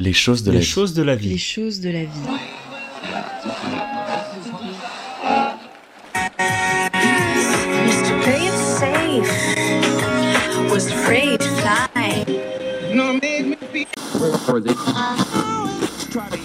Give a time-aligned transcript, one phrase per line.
[0.00, 0.66] Les choses de Les la vie.
[0.68, 1.28] choses de la vie.
[1.30, 2.08] Les choses de la vie.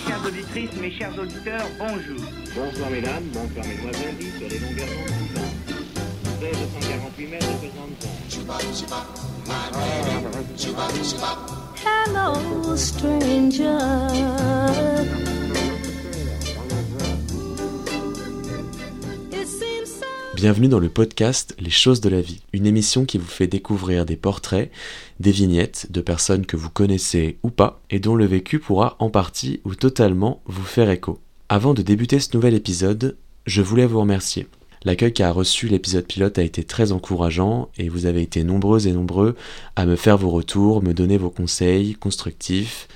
[0.08, 2.26] Chères auditrices, mes chers auditeurs, bonjour.
[2.56, 5.54] Bonsoir mesdames, bonsoir mesdemoiselles, sur les longueurs d'onde suivantes.
[6.42, 7.58] 248 mètres de
[10.58, 11.63] présence.
[20.36, 24.06] Bienvenue dans le podcast Les choses de la vie, une émission qui vous fait découvrir
[24.06, 24.72] des portraits,
[25.22, 29.10] des vignettes de personnes que vous connaissez ou pas et dont le vécu pourra en
[29.10, 31.20] partie ou totalement vous faire écho.
[31.48, 33.16] Avant de débuter ce nouvel épisode,
[33.46, 34.48] je voulais vous remercier.
[34.86, 38.92] L'accueil qu'a reçu l'épisode pilote a été très encourageant et vous avez été nombreuses et
[38.92, 39.36] nombreux
[39.76, 42.88] à me faire vos retours, me donner vos conseils constructifs,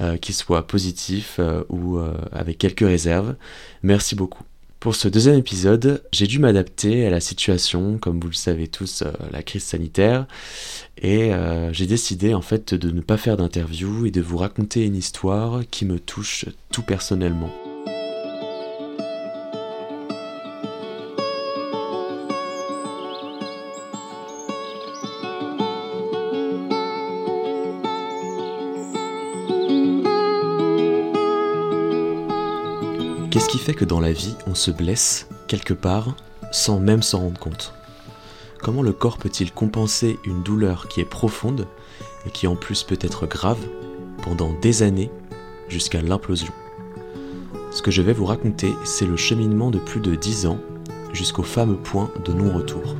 [0.00, 3.36] euh, qu'ils soient positifs euh, ou euh, avec quelques réserves.
[3.84, 4.42] Merci beaucoup.
[4.80, 9.02] Pour ce deuxième épisode, j'ai dû m'adapter à la situation, comme vous le savez tous,
[9.32, 10.26] la crise sanitaire,
[11.00, 11.30] et
[11.72, 15.62] j'ai décidé en fait de ne pas faire d'interview et de vous raconter une histoire
[15.70, 17.48] qui me touche tout personnellement.
[33.34, 36.14] Qu'est-ce qui fait que dans la vie, on se blesse quelque part
[36.52, 37.74] sans même s'en rendre compte?
[38.62, 41.66] Comment le corps peut-il compenser une douleur qui est profonde
[42.28, 43.58] et qui en plus peut être grave
[44.22, 45.10] pendant des années
[45.68, 46.52] jusqu'à l'implosion?
[47.72, 50.60] Ce que je vais vous raconter, c'est le cheminement de plus de 10 ans
[51.12, 52.94] jusqu'au fameux point de non-retour.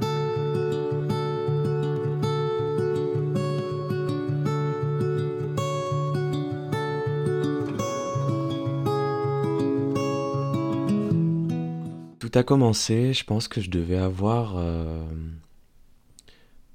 [12.37, 15.05] A commencé, je pense que je devais avoir euh,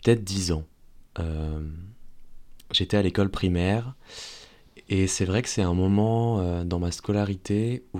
[0.02, 0.64] peut-être 10 ans.
[1.20, 1.60] Euh,
[2.72, 3.96] J'étais à l'école primaire
[4.88, 8.00] et c'est vrai que c'est un moment euh, dans ma scolarité où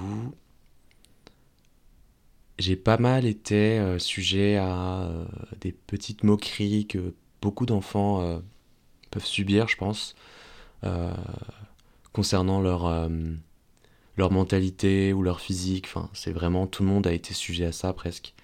[2.60, 5.10] j'ai pas mal été sujet à
[5.60, 8.42] des petites moqueries que beaucoup d'enfants
[9.12, 10.14] peuvent subir, je pense,
[12.12, 13.10] concernant leur,
[14.20, 15.86] leur mentalité ou leur physique.
[15.88, 18.36] Enfin, c'est vraiment tout le monde a été sujet à ça presque.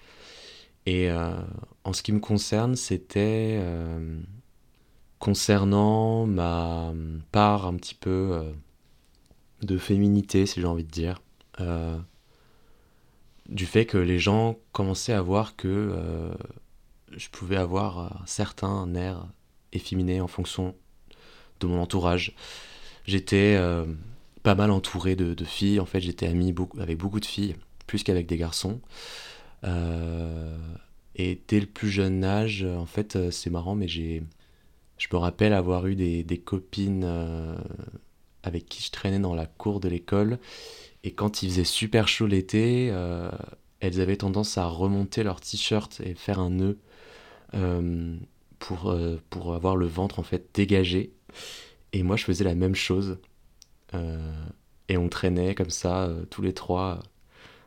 [0.86, 1.36] Et euh,
[1.84, 4.18] en ce qui me concerne, c'était euh,
[5.18, 6.94] concernant ma
[7.30, 8.52] part un petit peu euh,
[9.62, 11.20] de féminité, si j'ai envie de dire.
[13.48, 15.94] Du fait que les gens commençaient à voir que
[17.12, 19.26] je pouvais avoir un certain air
[19.72, 20.74] efféminé en fonction
[21.60, 22.34] de mon entourage.
[23.04, 23.56] J'étais
[24.46, 27.56] pas mal entouré de, filles, en fait j'étais ami avec beaucoup de filles,
[27.88, 28.80] plus qu'avec des garçons.
[29.64, 30.56] Euh,
[31.16, 34.22] et dès le plus jeune âge, en fait euh, c'est marrant, mais j'ai,
[34.98, 37.56] je me rappelle avoir eu des, copines euh,
[38.44, 40.38] avec qui je traînais dans la cour de l'école
[41.02, 43.32] et quand il faisait super chaud l'été, euh,
[43.80, 46.78] elles avaient tendance à remonter leur t-shirt et faire un nœud
[47.54, 48.16] euh,
[48.60, 51.10] pour, euh, pour avoir le ventre en fait dégagé.
[51.92, 53.18] Et moi je faisais la même chose.
[53.96, 54.44] Euh,
[54.88, 57.00] et on traînait comme ça, euh, tous les trois,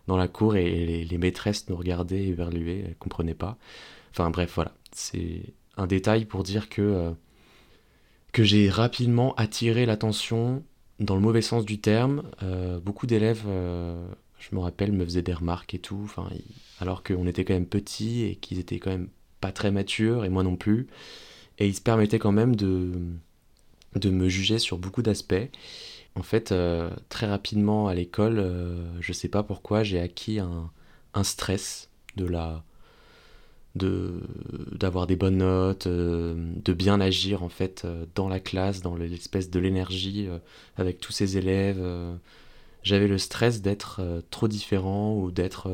[0.09, 3.57] dans la cour et les, maîtresses nous regardaient éberluées, elles comprenaient pas.
[4.11, 4.73] Enfin bref, voilà.
[4.91, 7.11] C'est un détail pour dire que, euh,
[8.33, 10.63] que j'ai rapidement attiré l'attention
[10.99, 12.23] dans le mauvais sens du terme.
[12.43, 14.03] Euh, beaucoup d'élèves, euh,
[14.39, 16.27] je me rappelle, me faisaient des remarques et tout, enfin,
[16.79, 19.09] alors qu'on était quand même petits et qu'ils étaient quand même
[19.41, 20.87] pas très matures, et moi non plus.
[21.59, 22.91] Et ils se permettaient quand même de,
[23.95, 25.49] de me juger sur beaucoup d'aspects.
[26.15, 30.71] En fait, euh, très rapidement à l'école, euh, je sais pas pourquoi, j'ai acquis un,
[31.23, 32.63] stress de la
[33.75, 34.21] de
[34.71, 38.95] d'avoir des bonnes notes, euh, de bien agir en fait euh, dans la classe, dans
[38.95, 40.27] l'espèce de l'énergie
[40.77, 41.81] avec tous ces élèves.
[42.83, 45.69] J'avais le stress d'être trop différent ou d'être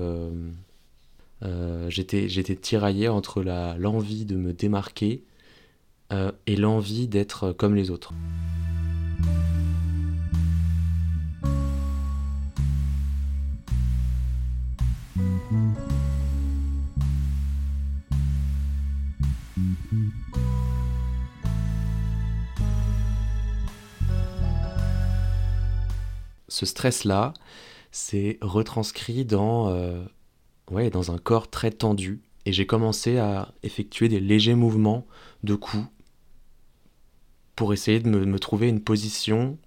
[1.89, 5.24] j'étais j'étais tiraillé entre la l'envie de me démarquer
[6.12, 8.13] et l'envie d'être comme les autres.
[26.47, 27.33] Ce stress-là,
[27.92, 30.03] c'est retranscrit dans, euh,
[30.92, 32.21] dans un corps très tendu.
[32.45, 35.06] Et j'ai commencé à effectuer des légers mouvements
[35.44, 35.86] de cou
[37.56, 39.57] pour essayer de me trouver une position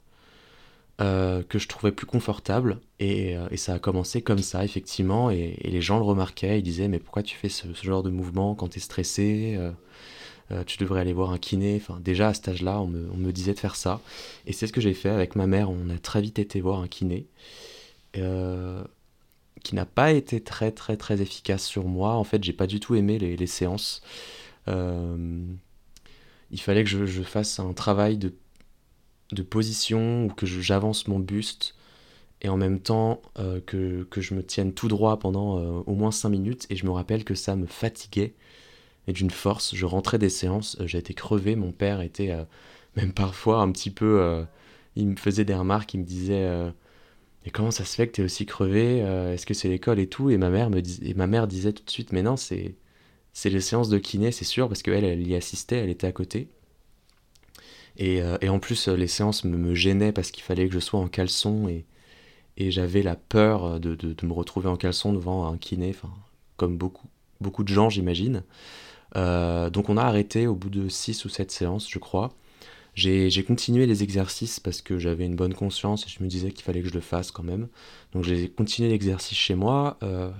[1.00, 2.80] euh, que je trouvais plus confortable.
[2.98, 5.30] Et, euh, et ça a commencé comme ça, effectivement.
[5.30, 8.56] Et, les gens le remarquaient, ils disaient Mais pourquoi tu fais ce, genre de mouvement
[8.56, 9.56] quand tu es stressé
[10.50, 11.76] Euh, Tu devrais aller voir un kiné.
[11.80, 14.00] Enfin, déjà à cet âge-là, on me, on me disait de faire ça.
[14.46, 15.70] Et c'est ce que j'ai fait avec ma mère.
[15.70, 17.26] On a très vite été voir un kiné.
[19.64, 22.14] Qui n'a pas été très très très efficace sur moi.
[22.14, 24.02] En fait, j'ai pas du tout aimé les, séances.
[24.66, 28.32] Il fallait que je fasse un travail de,
[29.32, 31.74] de position ou que j'avance mon buste
[32.40, 35.94] et en même temps euh, que, que je me tienne tout droit pendant euh, au
[35.94, 36.66] moins 5 minutes.
[36.70, 38.34] Et je me rappelle que ça me fatiguait
[39.06, 39.74] et d'une force.
[39.74, 41.56] Je rentrais des séances, euh, j'étais crevé.
[41.56, 42.44] Mon père était euh,
[42.96, 44.44] même parfois un petit peu.
[44.96, 46.48] il me faisait des remarques, il me disait.
[47.44, 50.30] et comment ça se fait que t'es aussi crevé Est-ce que c'est l'école et tout?
[50.30, 52.74] Et ma mère me et ma mère disait tout de suite, mais non, c'est
[53.32, 56.12] c'est les séances de kiné, c'est sûr, parce qu'elle, elle y assistait, elle était à
[56.12, 56.48] côté.
[57.98, 60.78] Et, euh, et en plus, euh, les séances me, gênaient parce qu'il fallait que je
[60.78, 61.84] sois en caleçon et,
[62.70, 65.94] j'avais la peur de, de- me retrouver en caleçon devant un kiné,
[66.56, 68.42] comme beaucoup, de gens, j'imagine.
[69.16, 72.30] Euh, donc on a arrêté au bout de 6 ou 7 séances, je crois.
[72.94, 76.64] J'ai continué les exercices parce que j'avais une bonne conscience et je me disais qu'il
[76.64, 77.68] fallait que je le fasse quand même.
[78.12, 80.32] Donc j'ai continué l'exercice chez moi euh,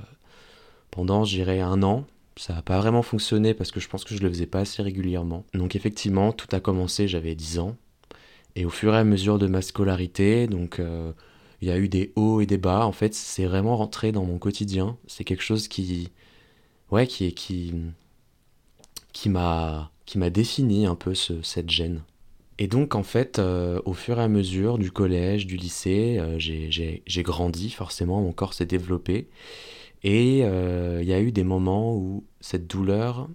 [0.90, 2.04] pendant, je dirais, un an.
[2.38, 4.82] Ça n'a pas vraiment fonctionné parce que je pense que je le faisais pas assez
[4.82, 5.44] régulièrement.
[5.54, 7.76] Donc effectivement, tout a commencé, j'avais 10 ans.
[8.56, 11.12] Et au fur et à mesure de ma scolarité, donc euh,
[11.62, 12.86] il y a eu des hauts et des bas.
[12.86, 14.98] En fait, c'est vraiment rentré dans mon quotidien.
[15.08, 16.10] C'est quelque chose qui,
[16.92, 17.34] ouais, qui,
[19.12, 22.02] qui, m'a, qui m'a défini un peu ce- cette gêne.
[22.58, 26.38] Et donc, en fait, euh, au fur et à mesure du collège, du lycée, euh,
[26.38, 29.28] j'ai grandi, forcément, mon corps s'est développé.
[30.02, 33.28] Et euh, il y a eu des moments où cette douleur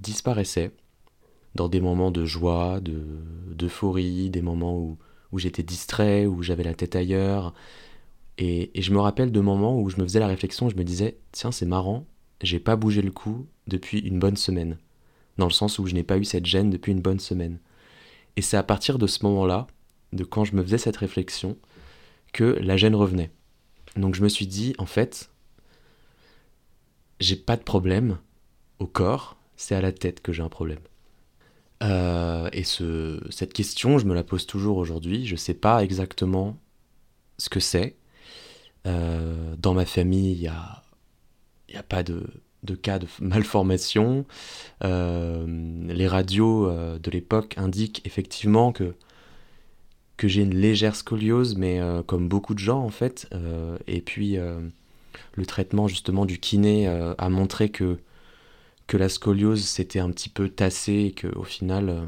[0.00, 0.72] disparaissait,
[1.54, 3.02] dans des moments de joie, de,
[3.50, 4.98] d'euphorie, des moments où,
[5.32, 7.54] où j'étais distrait, où j'avais la tête ailleurs.
[8.38, 10.84] Et, et je me rappelle de moments où je me faisais la réflexion, je me
[10.84, 12.06] disais, tiens, c'est marrant,
[12.42, 14.78] j'ai pas bougé le cou depuis une bonne semaine.
[15.38, 17.58] Dans le sens où je n'ai pas eu cette gêne depuis une bonne semaine.
[18.36, 19.66] Et c'est à partir de ce moment-là,
[20.12, 21.56] de quand je me faisais cette réflexion,
[22.32, 23.30] que la gêne revenait.
[23.96, 25.30] Donc je me suis dit, en fait,
[27.22, 28.18] j'ai pas de problème
[28.78, 30.80] au corps, c'est à la tête que j'ai un problème.
[31.82, 35.26] Euh, et ce, cette question, je me la pose toujours aujourd'hui.
[35.26, 36.56] Je sais pas exactement
[37.38, 37.96] ce que c'est.
[38.86, 40.82] Euh, dans ma famille, il n'y a,
[41.74, 42.24] a pas de,
[42.62, 44.26] de cas de malformation.
[44.84, 45.46] Euh,
[45.88, 48.94] les radios de l'époque indiquent effectivement que,
[50.16, 53.28] que j'ai une légère scoliose, mais comme beaucoup de gens en fait.
[53.88, 54.38] Et puis
[55.34, 57.98] le traitement justement du kiné euh, a montré que,
[58.86, 62.02] que la scoliose s'était un petit peu tassée et qu'au final, euh,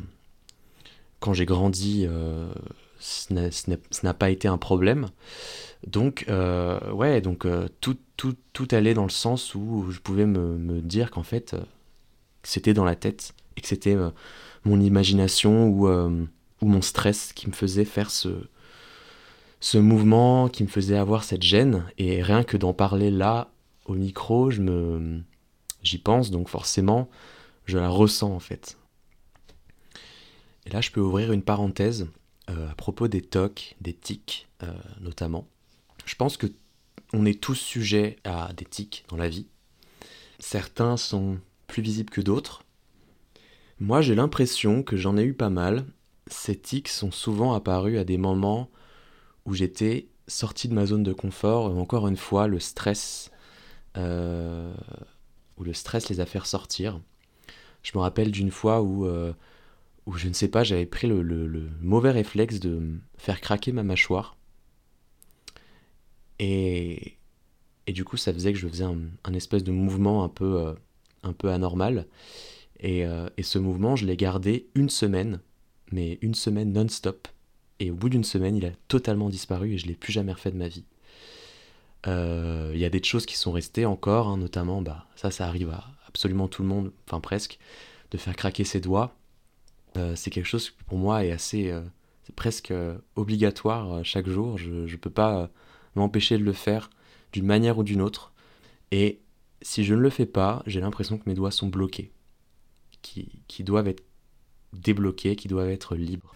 [1.21, 2.53] quand j'ai grandi, euh,
[2.99, 5.09] ce n'a- pas été un problème.
[5.87, 7.47] Donc, ouais, donc
[7.81, 11.57] tout, tout, tout allait dans le sens où je pouvais me, me dire qu'en fait,
[12.43, 13.97] c'était dans la tête et que c'était
[14.65, 18.29] mon imagination ou, ou mon stress qui me faisait faire ce,
[19.65, 21.87] ce mouvement, qui me faisait avoir cette gêne.
[21.97, 23.51] Et rien que d'en parler là,
[23.87, 25.23] au micro, je me,
[25.83, 27.09] j'y pense, donc forcément,
[27.65, 28.77] je la ressens en fait.
[30.67, 32.09] Et là, je peux ouvrir une parenthèse
[32.51, 34.71] euh, à propos des TOC, des tics euh,
[35.01, 35.49] notamment.
[36.05, 36.47] Je pense que
[37.15, 39.47] on est tous sujets à des tics dans la vie.
[40.41, 42.65] Certains sont plus visibles que d'autres.
[43.81, 45.87] Moi, j'ai l'impression que j'en ai eu pas mal.
[46.27, 48.69] Ces tics sont souvent apparus à des moments
[49.47, 51.67] où j'étais sorti de ma zone de confort.
[51.77, 53.31] Encore une fois, le stress,
[53.97, 54.75] euh,
[55.57, 57.01] où le stress les a fait ressortir.
[57.83, 59.33] Je me rappelle d'une fois où, euh,
[60.07, 64.37] où je ne sais pas, j'avais pris le, mauvais réflexe de faire craquer ma mâchoire.
[66.39, 67.17] Et,
[67.87, 70.59] et du coup, ça faisait que je faisais un, un espèce de mouvement un peu,
[70.59, 70.75] euh,
[71.23, 72.07] un peu anormal.
[72.81, 75.41] Et, euh, et ce mouvement, je l'ai gardé une semaine,
[75.93, 77.29] mais une semaine non-stop.
[77.81, 80.51] Et au bout d'une semaine, il a totalement disparu et je l'ai plus jamais refait
[80.51, 80.85] de ma vie.
[82.07, 85.47] Euh, Il y a des choses qui sont restées encore, hein, notamment, bah, ça, ça
[85.47, 87.59] arrive à absolument tout le monde, enfin presque,
[88.11, 89.17] de faire craquer ses doigts.
[89.97, 91.73] Euh, c'est quelque chose qui pour moi est assez,
[92.25, 94.59] c'est presque euh, obligatoire euh, chaque jour.
[94.59, 95.51] Je ne peux pas
[95.95, 96.91] m'empêcher de le faire
[97.33, 98.33] d'une manière ou d'une autre.
[98.91, 99.21] Et
[99.63, 102.11] si je ne le fais pas, j'ai l'impression que mes doigts sont bloqués,
[103.03, 104.05] qui, qui doivent être
[104.73, 106.35] débloqués, qui doivent être libres.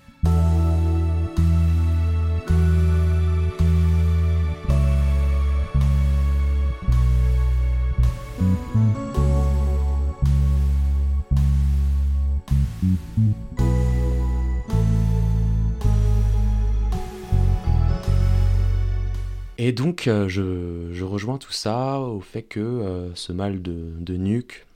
[19.69, 24.67] Et donc, euh, je, rejoins tout ça au fait que euh, ce mal de, nuque,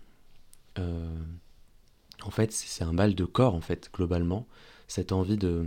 [0.79, 1.09] euh,
[2.23, 4.47] en fait, c'est un mal de corps, en fait, globalement.
[4.89, 5.65] Cette envie de.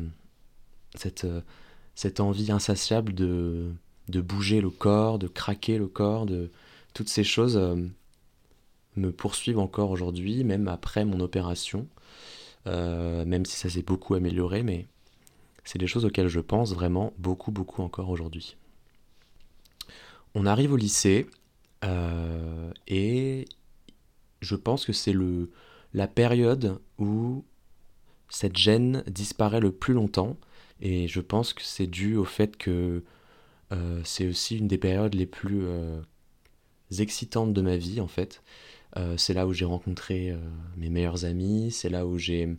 [0.93, 1.25] Cette,
[1.95, 3.71] cette envie insatiable de,
[4.09, 6.51] de bouger le corps, de craquer le corps, de.
[6.93, 7.59] Toutes ces choses
[8.95, 11.87] me poursuivent encore aujourd'hui, même après mon opération.
[12.67, 14.85] Même si ça s'est beaucoup amélioré, mais
[15.63, 18.55] c'est des choses auxquelles je pense vraiment beaucoup, beaucoup encore aujourd'hui.
[20.35, 21.27] On arrive au lycée
[21.85, 23.45] euh, et
[24.41, 25.15] je pense que c'est
[25.93, 27.43] la période où
[28.29, 30.35] cette gêne disparaît le plus longtemps
[30.81, 33.03] et je pense que c'est dû au fait que
[33.71, 36.01] euh, c'est aussi une des périodes les plus euh,
[36.99, 38.43] excitantes de ma vie en fait.
[39.17, 40.33] C'est là où j'ai rencontré
[40.77, 42.55] mes meilleurs amis, c'est là où j'ai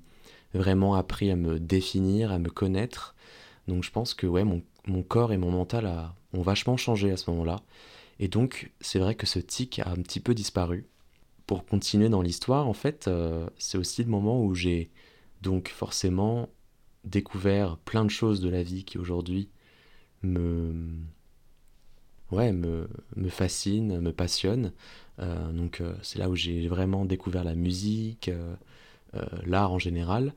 [0.52, 3.14] vraiment appris à me définir, à me connaître.
[3.68, 7.16] Donc je pense que mon, mon corps et mon mental a- ont vachement changé à
[7.16, 7.62] ce moment-là.
[8.18, 10.86] Et donc c'est vrai que ce tic a un petit peu disparu.
[11.46, 14.90] Pour continuer dans l'histoire, en fait, euh, c'est aussi le moment où j'ai
[15.42, 16.48] donc forcément
[17.04, 19.48] découvert plein de choses de la vie qui aujourd'hui
[20.22, 20.74] me,
[22.32, 24.72] ouais, me, me fascinent, me passionnent.
[25.20, 28.30] Euh, donc euh, c'est là où j'ai vraiment découvert la musique,
[29.44, 30.34] l'art en général.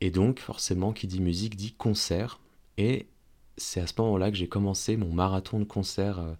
[0.00, 2.40] Et donc forcément, qui dit musique dit concert.
[3.56, 6.32] C'est à ce moment-là que j'ai commencé mon marathon de concerts euh,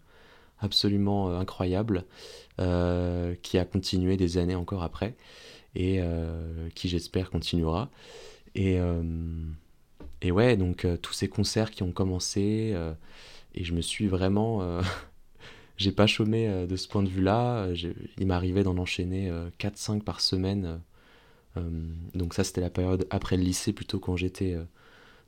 [0.58, 2.04] absolument euh, incroyable,
[2.60, 5.14] euh, qui a continué des années encore après,
[5.74, 6.00] et
[6.76, 7.90] qui j'espère continuera.
[8.54, 8.78] Et,
[10.22, 12.76] et ouais, donc tous ces concerts qui ont commencé,
[13.56, 14.80] et je me suis vraiment...
[15.76, 17.66] j'ai pas chômé de ce point de vue-là.
[18.18, 20.80] Il m'arrivait d'en enchaîner euh, 4-5 par semaine.
[22.14, 24.56] donc ça, c'était la période après le lycée, plutôt quand j'étais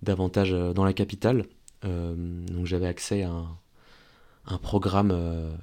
[0.03, 1.47] davantage dans la capitale.
[1.85, 2.15] Euh,
[2.47, 3.31] donc j'avais accès à
[4.47, 5.55] un, programme euh,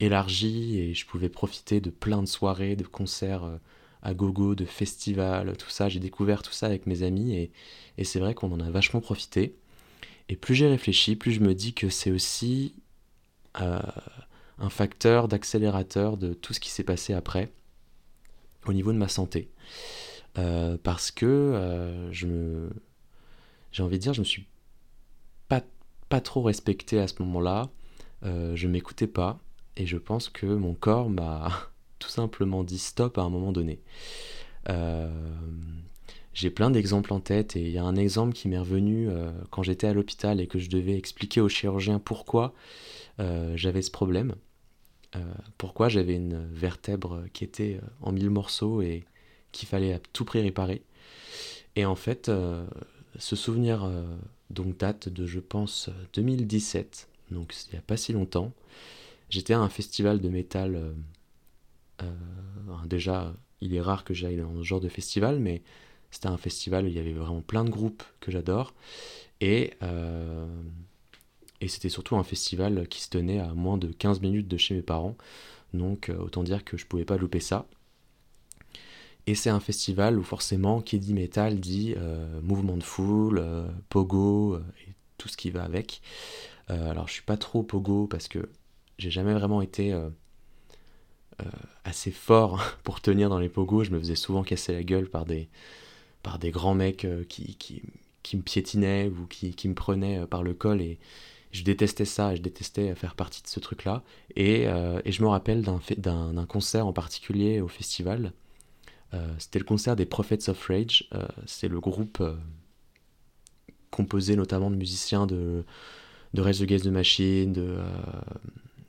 [0.00, 3.56] élargi et je pouvais profiter de plein de soirées, de concerts euh,
[4.02, 5.88] à gogo, de festivals, tout ça.
[5.88, 7.52] J'ai découvert tout ça avec mes amis et,
[7.98, 9.56] et c'est vrai qu'on en a vachement profité.
[10.28, 12.74] Et plus j'ai réfléchi, plus je me dis que c'est aussi
[13.54, 17.52] un facteur d'accélérateur de tout ce qui s'est passé après
[18.66, 19.50] au niveau de ma santé.
[20.34, 22.70] Parce que je me...
[23.70, 24.46] j'ai envie de dire, je me suis
[26.14, 27.70] pas trop respecté à ce moment-là.
[28.24, 29.40] Euh, je m'écoutais pas
[29.76, 31.50] et je pense que mon corps m'a
[31.98, 33.80] tout simplement dit stop à un moment donné.
[34.68, 35.10] Euh,
[36.32, 39.32] j'ai plein d'exemples en tête et il y a un exemple qui m'est revenu euh,
[39.50, 42.54] quand j'étais à l'hôpital et que je devais expliquer au chirurgien pourquoi
[43.54, 44.36] j'avais ce problème,
[45.58, 49.04] pourquoi j'avais une vertèbre qui était en mille morceaux et
[49.50, 50.82] qu'il fallait à tout prix réparer.
[51.74, 52.30] Et en fait,
[53.18, 53.88] ce souvenir
[54.54, 58.52] donc date de, je pense, 2017, donc il n'y a pas si longtemps.
[59.30, 60.76] J'étais à un festival de métal.
[60.76, 60.92] euh,
[62.02, 65.62] euh, déjà, il est rare que j'aille dans ce genre de festival, mais
[66.10, 68.74] c'était un festival où il y avait vraiment plein de groupes que j'adore.
[69.40, 70.46] Et, euh,
[71.60, 74.74] et c'était surtout un festival qui se tenait à moins de 15 minutes de chez
[74.74, 75.16] mes parents.
[75.74, 77.66] Donc autant dire que je pouvais pas louper ça.
[79.26, 83.66] Et c'est un festival où forcément, qui dit métal dit euh, mouvement de foule, euh,
[83.88, 86.02] pogo euh, et tout ce qui va avec.
[86.70, 88.50] Euh, alors je suis pas trop pogo parce que
[88.98, 89.94] j'ai jamais vraiment été
[91.84, 93.84] assez fort pour tenir dans les pogos.
[93.84, 95.48] Je me faisais souvent casser la gueule par des,
[96.22, 97.82] par des grands mecs qui, qui,
[98.22, 100.98] qui me piétinaient ou qui, qui me prenaient par le col et
[101.50, 104.04] je détestais ça je détestais faire partie de ce truc-là.
[104.36, 108.32] Et, et je me rappelle d'un concert en particulier au festival.
[109.14, 111.08] Euh, C'était le concert des Prophets of Rage.
[111.14, 112.36] Euh, C'est le groupe euh,
[113.90, 115.64] composé notamment de musiciens de,
[116.34, 117.78] de Rage Against the Machine, de,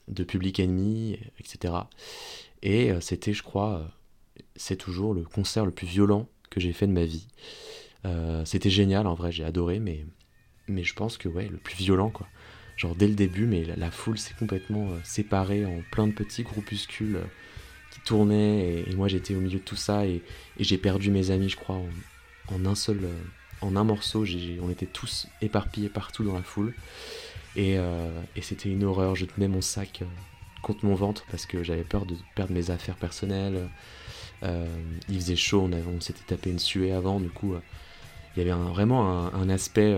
[0.08, 1.74] de Public Enemy, etc.
[2.64, 3.88] Et c'était, je crois,
[4.56, 7.28] c'est toujours le concert le plus violent que j'ai fait de ma vie.
[8.46, 10.08] C'était génial, en vrai, j'ai adoré, mais,
[10.68, 12.28] mais je pense que, ouais, le plus violent, quoi.
[12.76, 17.20] Genre dès le début, mais la, foule s'est complètement séparée en plein de petits groupuscules
[17.96, 20.22] qui tournaient, et, moi j'étais au milieu de tout ça, et,
[20.60, 21.80] j'ai perdu mes amis, je crois,
[22.50, 23.14] en, un seul, euh,
[23.62, 24.26] en un morceau,
[24.62, 26.74] on était tous éparpillés partout dans la foule,
[27.56, 30.06] et, euh, et c'était une horreur, je tenais mon sac euh,
[30.62, 33.70] contre mon ventre parce que j'avais peur de perdre mes affaires personnelles,
[34.44, 37.56] il faisait chaud, on, avait- on s'était tapé une suée avant, du coup,
[38.36, 39.96] il y avait vraiment un, aspect,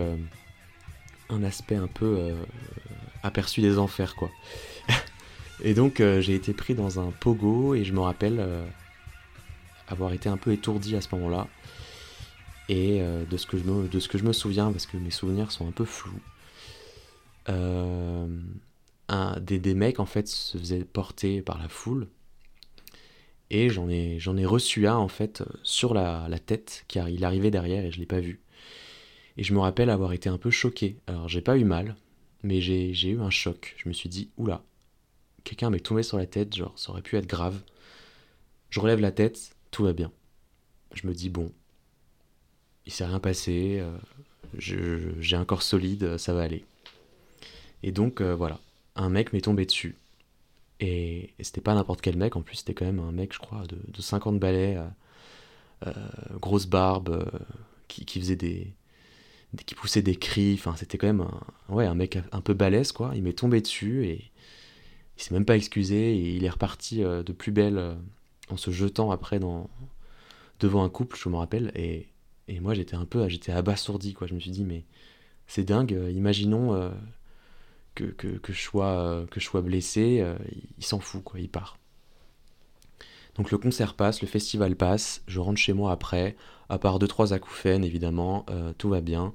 [1.30, 2.34] un aspect un peu
[3.24, 4.30] aperçu des enfers, quoi.
[5.63, 8.65] Et donc, euh, j'ai été pris dans un pogo et je me rappelle euh,
[9.87, 11.47] avoir été un peu étourdi à ce moment-là.
[12.69, 14.97] Et euh, de, ce que je me, de ce que je me souviens, parce que
[14.97, 16.21] mes souvenirs sont un peu flous,
[17.47, 22.07] un, des, des mecs en fait se faisaient porter par la foule.
[23.49, 27.23] Et j'en ai, j'en ai reçu un en fait sur la, la tête, car il
[27.23, 28.41] arrivait derrière et je l'ai pas vu.
[29.37, 30.97] Et je me rappelle avoir été un peu choqué.
[31.07, 31.95] Alors j'ai pas eu mal,
[32.43, 33.75] mais j'ai eu un choc.
[33.77, 34.63] Je me suis dit, oula,
[35.48, 37.62] quelqu'un m'est tombé sur la tête, genre ça aurait pu être grave.
[38.70, 40.12] Je relève la tête, tout va bien.
[40.94, 41.54] Je me dis, bon,
[42.86, 43.98] il s'est rien passé, euh,
[44.58, 46.66] j'ai un corps solide, ça va aller.
[47.82, 48.60] Et donc euh, voilà,
[48.96, 49.96] un mec m'est tombé dessus.
[50.82, 53.66] Et, c'était pas n'importe quel mec, en plus c'était quand même un mec, je crois,
[53.68, 54.77] de, de 50 balais,
[55.88, 55.94] euh,
[56.42, 57.25] grosse barbe,
[57.88, 58.74] qui, faisait des,
[59.54, 62.54] des- qui poussait des cris, enfin c'était quand même un, ouais, un mec un peu
[62.54, 63.13] balèze quoi.
[63.16, 64.30] Il m'est tombé dessus et
[65.17, 67.95] il s'est même pas excusé et il est reparti euh, de plus belle euh,
[68.50, 69.39] en se jetant après
[70.59, 71.71] devant un couple, je me rappelle.
[71.75, 72.07] Et,
[72.47, 74.27] et moi j'étais un peu, j'étais abasourdi quoi.
[74.27, 74.86] Je me suis dit mais
[75.47, 76.91] c'est dingue, euh, imaginons
[77.95, 80.24] que, que, que je sois, que je sois blessé,
[80.77, 81.79] il, s'en fout quoi, il part.
[83.36, 86.36] Donc le concert passe, le festival passe, je rentre chez moi après,
[86.69, 88.45] à part deux trois acouphènes évidemment,
[88.77, 89.33] tout va bien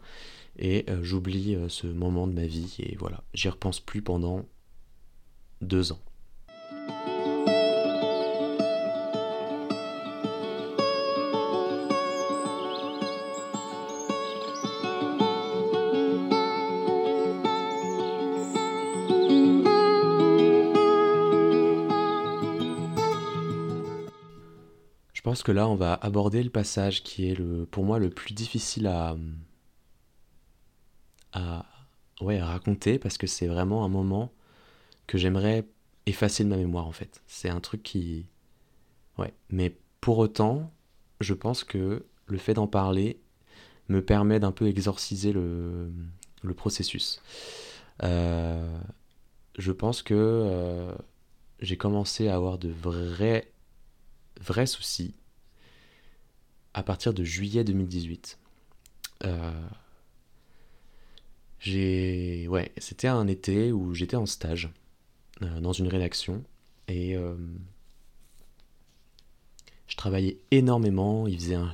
[0.58, 4.44] et j'oublie ce moment de ma vie et voilà, j'y repense plus pendant
[5.62, 6.00] deux ans.
[25.22, 28.10] Je pense que là on va aborder le passage qui est le, pour moi le
[28.10, 29.16] plus difficile à,
[31.32, 31.64] à,
[32.20, 34.32] raconter parce que c'est vraiment un moment
[35.06, 35.66] que j'aimerais
[36.06, 37.22] effacer de ma mémoire en fait.
[37.26, 38.26] C'est un truc qui...
[39.18, 39.32] Ouais.
[39.50, 40.72] Mais pour autant,
[41.20, 43.20] je pense que le fait d'en parler
[43.88, 45.92] me permet d'un peu exorciser le,
[46.42, 47.20] le processus.
[48.02, 48.78] Euh,
[49.58, 50.92] je pense que euh,
[51.60, 53.52] j'ai commencé à avoir de vrais,
[54.40, 55.14] vrais soucis
[56.74, 58.38] à partir de juillet 2018.
[59.24, 59.68] Euh,
[61.60, 62.48] j'ai...
[62.48, 64.70] Ouais, c'était un été où j'étais en stage
[65.60, 66.42] dans une rédaction
[66.88, 67.34] et euh,
[69.86, 71.26] je travaillais énormément.
[71.26, 71.72] Il faisait un-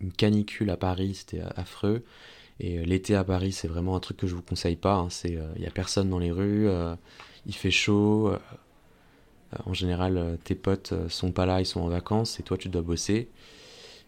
[0.00, 2.04] une canicule à Paris, c'était affreux.
[2.60, 4.96] Et euh, l'été à Paris, c'est vraiment un truc que je vous conseille pas.
[4.96, 5.08] hein.
[5.24, 6.94] Il y a personne dans les rues, euh,
[7.46, 8.28] il fait chaud.
[8.30, 8.38] euh,
[9.64, 12.56] en général, euh, tes potes euh, sont pas là, ils sont en vacances et toi
[12.58, 13.28] tu dois bosser.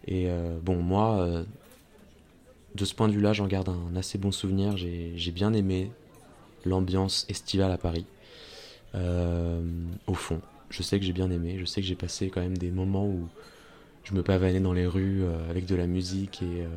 [0.06, 1.44] Et euh, bon, moi, euh,
[2.74, 4.76] de ce point de vue-là, j'en garde un assez bon souvenir.
[4.76, 5.90] J'ai bien aimé
[6.64, 8.06] l'ambiance estivale à Paris.
[8.94, 9.62] Euh,
[10.06, 11.56] au fond, je sais que j'ai bien aimé.
[11.58, 13.28] Je sais que j'ai passé quand même des moments où
[14.04, 16.68] je me pavanais dans les rues euh, avec de la musique et euh,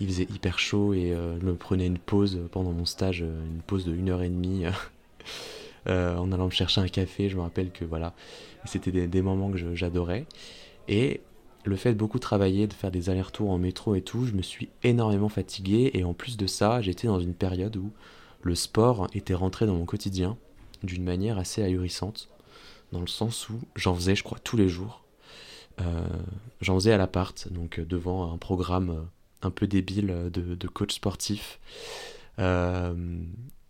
[0.00, 3.86] il faisait hyper chaud et je me prenais une pause pendant mon stage, une pause
[3.86, 4.64] de une heure et demie.
[5.86, 8.12] euh, en allant me chercher un café, je me rappelle que voilà,
[8.64, 10.26] c'était des, des moments que j'adorais.
[10.88, 11.20] Et
[11.64, 14.42] le fait de beaucoup travailler, de faire des allers-retours en métro et tout, je me
[14.42, 15.90] suis énormément fatigué.
[15.94, 17.90] Et en plus de ça, j'étais dans une période où
[18.42, 20.36] le sport était rentré dans mon quotidien
[20.86, 22.28] d'une manière assez ahurissante.
[22.92, 25.04] Dans le sens où j'en faisais, je crois, tous les jours.
[25.80, 26.06] Euh,
[26.60, 29.02] j'en faisais à l'appart, donc euh, devant un programme euh,
[29.42, 31.60] un peu débile de, coach sportif.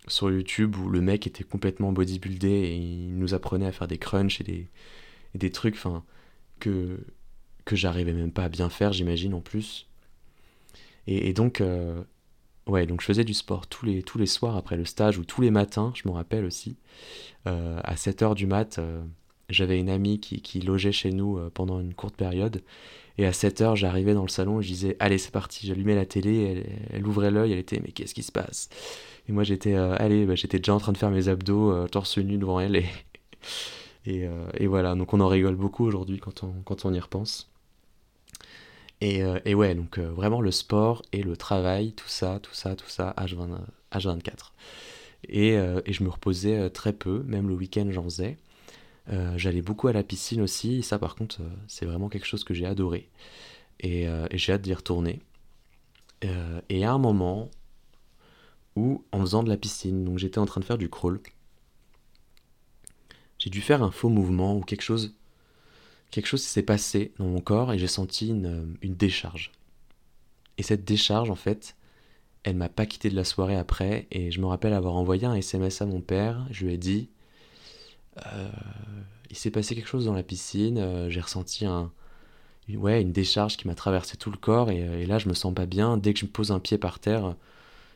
[0.09, 3.99] Sur YouTube où le mec était complètement bodybuildé et il nous apprenait à faire des
[3.99, 4.69] crunchs et
[5.35, 6.05] des, trucs enfin
[6.61, 7.01] que
[7.65, 9.89] que j'arrivais même pas à bien faire j'imagine en plus
[11.09, 11.61] et, donc
[12.67, 15.25] ouais donc je faisais du sport tous les tous les soirs après le stage ou
[15.25, 16.77] tous les matins je me rappelle aussi.
[17.47, 19.03] Euh, à 7h du mat euh,
[19.49, 22.63] j'avais une amie qui, logeait chez nous euh, pendant une courte période.
[23.19, 25.67] Et à 7h j'arrivais dans le salon et je disais allez c'est parti.
[25.67, 28.69] J'allumais la télé elle, ouvrait l'œil elle était mais qu'est-ce qui se passe?
[29.29, 32.39] Et moi j'étais allez, bah, j'étais déjà en train de faire mes abdos torse nu
[32.39, 32.87] devant elle et,
[34.07, 37.49] et, et voilà, donc on en rigole beaucoup aujourd'hui quand on, quand on y repense.
[39.01, 42.55] Et, euh, et ouais, donc euh, vraiment le sport et le travail, tout ça, tout
[42.55, 43.59] ça, tout ça, H20,
[43.93, 44.53] H24.
[45.29, 48.39] Et, euh, et je me reposais euh, très peu, même le week-end j'en faisais.
[49.37, 52.67] J'allais beaucoup à la piscine aussi, ça par contre c'est vraiment quelque chose que j'ai
[52.67, 53.09] adoré.
[53.79, 55.21] Et, j'ai hâte d'y retourner.
[56.69, 57.49] Et à un moment,
[58.75, 61.21] où en faisant de la piscine, donc j'étais en train de faire du crawl,
[63.39, 65.15] j'ai dû faire un faux mouvement ou quelque chose,
[66.11, 69.53] quelque chose s'est passé dans mon corps et j'ai senti une, décharge.
[70.59, 71.77] Et cette décharge, en fait,
[72.43, 75.35] elle m'a pas quitté de la soirée après et je me rappelle avoir envoyé un
[75.35, 76.47] SMS à mon père.
[76.51, 77.09] Je lui ai dit,
[78.27, 78.49] euh,
[79.31, 83.75] il s'est passé quelque chose dans la piscine, euh, j'ai ressenti une décharge qui m'a
[83.75, 85.97] traversé tout le corps et, et là je me sens pas bien.
[85.97, 87.35] Dès que je me pose un pied par terre,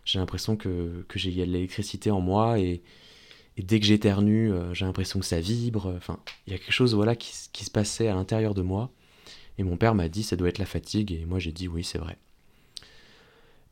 [0.04, 2.82] J'ai l'impression que, que j'ai de l'électricité en moi et,
[3.56, 5.92] et dès que j'éternue, euh, j'ai l'impression que ça vibre.
[5.96, 8.90] Enfin, il y a quelque chose voilà, qui, se passait à l'intérieur de moi.
[9.58, 11.12] Et mon père m'a dit ça doit être la fatigue.
[11.12, 12.16] Et moi j'ai dit oui, c'est vrai.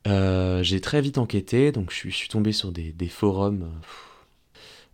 [0.07, 3.69] Euh, j'ai très vite enquêté, donc je suis, tombé sur des, forums,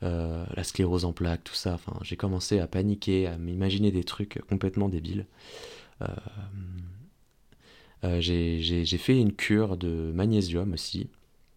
[0.02, 1.74] euh, la sclérose en plaques, tout ça.
[1.74, 5.26] Enfin, j'ai commencé à paniquer, à m'imaginer des trucs complètement débiles.
[8.19, 11.10] J'ai fait une cure de magnésium aussi.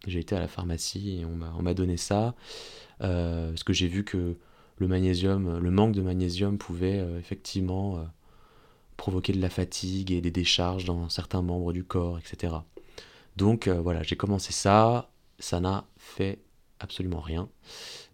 [0.06, 2.34] J'ai été à la pharmacie et on m'a donné ça.
[3.02, 4.36] Euh, parce que j'ai vu que
[4.78, 8.02] le magnésium, le manque de magnésium pouvait euh, effectivement euh,
[8.96, 12.54] provoquer de la fatigue et des décharges dans certains membres du corps, etc.
[13.36, 16.40] Donc voilà, j'ai commencé ça, ça n'a fait
[16.80, 17.48] absolument rien.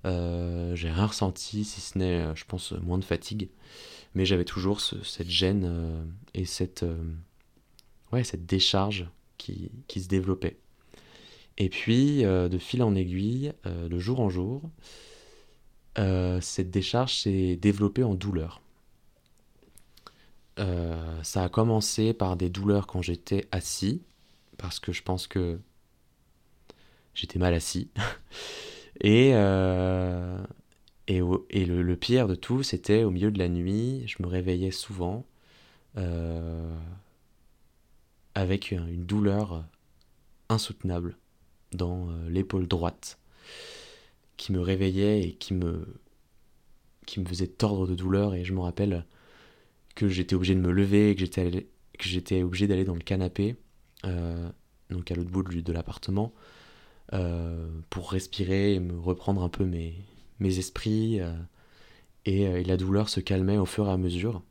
[0.04, 3.48] J'ai rien ressenti, si ce n'est, je pense, moins de fatigue.
[4.14, 6.84] Mais j'avais toujours ce- cette gêne et cette,
[8.36, 10.58] décharge qui se développait.
[11.58, 14.62] Et puis, euh, de fil en aiguille, euh, de jour en jour,
[15.98, 18.60] euh, cette décharge s'est développée en douleur.
[20.58, 24.02] Euh, ça a commencé par des douleurs quand j'étais assis,
[24.56, 25.58] parce que je pense que
[27.14, 27.90] j'étais mal assis.
[29.00, 30.38] Et, euh,
[31.08, 31.18] et,
[31.66, 35.26] le, pire de tout, c'était au milieu de la nuit, je me réveillais souvent
[35.96, 36.78] euh,
[38.36, 39.64] avec une douleur
[40.48, 41.16] insoutenable
[41.74, 43.18] dans euh, l'épaule droite
[44.36, 46.00] qui me réveillait et qui me,
[47.06, 48.34] qui me faisait tordre de douleur.
[48.34, 49.04] Et je me rappelle
[49.94, 52.94] que j'étais obligé de me lever et que j'étais allé- que j'étais obligé d'aller dans
[52.94, 53.56] le canapé,
[54.04, 54.48] euh,
[54.90, 56.32] donc à l'autre bout de l'appartement,
[57.12, 59.94] euh, pour respirer et me reprendre un peu mes,
[60.40, 61.20] mes esprits.
[62.26, 64.42] et, la douleur se calmait au fur et à mesure.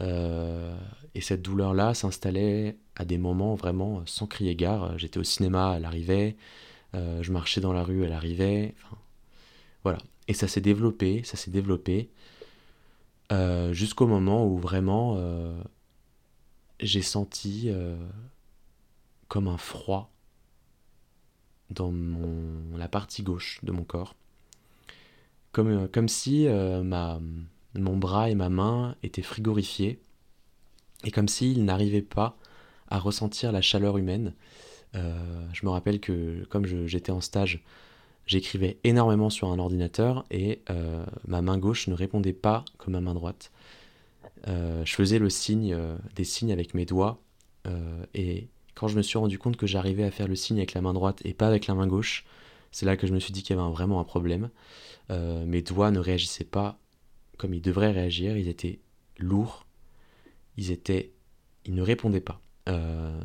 [0.00, 4.96] Et cette douleur-là s'installait à des moments vraiment sans crier gare.
[4.98, 6.36] J'étais au cinéma, elle arrivait.
[6.94, 8.74] Euh, je marchais dans la rue, elle arrivait.
[9.82, 9.98] Voilà.
[10.28, 12.10] Et ça s'est développé, ça s'est développé
[13.32, 15.60] euh, jusqu'au moment où vraiment euh,
[16.80, 17.96] j'ai senti euh,
[19.28, 20.10] comme un froid
[21.70, 21.92] dans
[22.76, 24.14] la partie gauche de mon corps.
[25.52, 27.20] Comme, euh, comme si euh, ma,
[27.74, 30.00] mon bras et ma main étaient frigorifiés
[31.04, 32.36] et comme s'ils n'arrivaient pas
[32.88, 34.34] à ressentir la chaleur humaine.
[34.94, 37.62] Euh, je me rappelle que comme j'étais en stage,
[38.26, 43.00] j'écrivais énormément sur un ordinateur et euh, ma main gauche ne répondait pas comme ma
[43.00, 43.50] main droite.
[44.46, 45.76] Euh, je faisais le signe,
[46.14, 47.20] des signes avec mes doigts
[48.12, 50.82] et quand je me suis rendu compte que j'arrivais à faire le signe avec la
[50.82, 52.26] main droite et pas avec la main gauche,
[52.72, 54.50] c'est là que je me suis dit qu'il y avait vraiment un problème.
[55.08, 56.78] Mes doigts ne réagissaient pas
[57.36, 58.80] comme ils devraient réagir, ils étaient
[59.18, 59.66] lourds,
[60.56, 61.12] ils étaient,
[61.64, 62.40] ils ne répondaient pas.
[62.68, 63.20] Euh,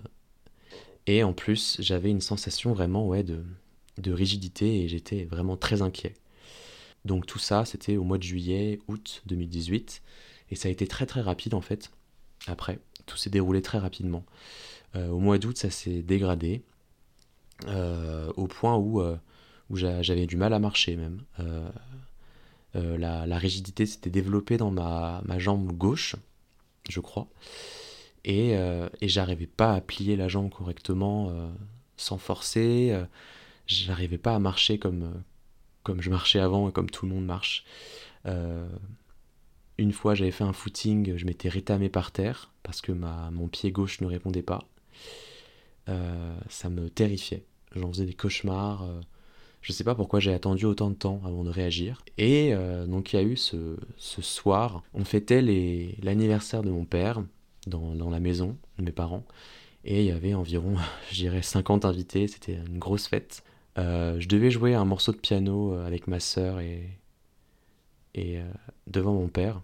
[1.07, 3.43] et en plus, j'avais une sensation vraiment ouais, de,
[3.97, 6.13] de rigidité et j'étais vraiment très inquiet.
[7.05, 10.01] Donc tout ça, c'était au mois de juillet, août 2018.
[10.51, 11.91] Et ça a été très très rapide en fait.
[12.47, 14.25] Après, tout s'est déroulé très rapidement.
[14.95, 16.63] Euh, au mois d'août, ça s'est dégradé.
[17.67, 19.01] euh, au point où,
[19.69, 21.21] où j'a- j'avais du mal à marcher même.
[22.73, 26.15] La, la rigidité s'était développée dans ma, ma jambe gauche,
[26.89, 27.27] je crois.
[28.25, 31.49] Et, euh, et j'arrivais pas à plier la jambe correctement euh,
[31.97, 32.89] sans forcer.
[32.91, 33.05] euh,
[33.67, 35.23] j'arrivais pas à marcher comme,
[35.83, 37.65] comme je marchais avant et comme tout le monde marche.
[39.77, 43.47] Une fois, j'avais fait un footing, je m'étais rétamé par terre parce que ma, mon
[43.47, 44.67] pied gauche ne répondait pas.
[46.49, 47.45] Ça me terrifiait.
[47.75, 48.85] J'en faisais des cauchemars.
[49.61, 52.03] je sais pas pourquoi j'ai attendu autant de temps avant de réagir.
[52.17, 52.53] Et
[52.87, 55.41] donc il y a eu ce, ce soir, on fêtait
[56.01, 57.23] l'anniversaire de mon père
[57.67, 59.25] dans, la maison de mes parents.
[59.85, 60.75] Et il y avait environ,
[61.11, 63.43] je dirais, 50 invités, c'était une grosse fête.
[63.77, 66.99] Euh, je devais jouer un morceau de piano euh, avec ma sœur et,
[68.13, 68.43] et euh,
[68.87, 69.61] devant mon père,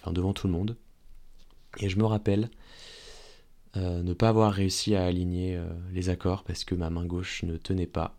[0.00, 0.76] enfin devant tout le monde.
[1.80, 2.50] Et je me rappelle
[3.76, 5.56] ne pas avoir réussi à aligner
[5.92, 8.18] les accords parce que ma main gauche ne tenait pas.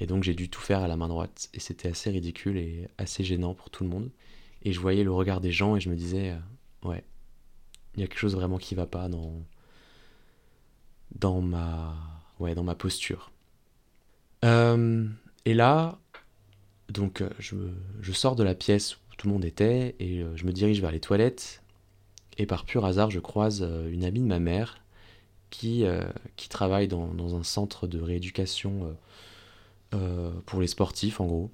[0.00, 1.48] Et donc j'ai dû tout faire à la main droite.
[1.54, 4.10] Et c'était assez ridicule et assez gênant pour tout le monde.
[4.64, 6.34] Et je voyais le regard des gens et je me disais,
[6.82, 7.04] ouais,
[7.96, 9.42] il y a quelque chose vraiment qui va pas dans,
[11.14, 11.94] dans, ma,
[12.38, 13.30] ouais, dans ma posture.
[14.44, 15.06] Euh,
[15.44, 15.98] et là,
[16.90, 17.56] donc euh, je,
[18.00, 20.80] je sors de la pièce où tout le monde était et euh, je me dirige
[20.80, 21.62] vers les toilettes.
[22.38, 24.76] Et par pur hasard, je croise une amie de ma mère
[25.48, 25.86] qui,
[26.36, 28.94] qui travaille dans, dans un centre de rééducation
[30.44, 31.50] pour les sportifs, en gros.